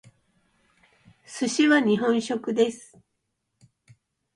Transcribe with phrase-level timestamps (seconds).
[1.27, 2.97] 寿司は日本食です。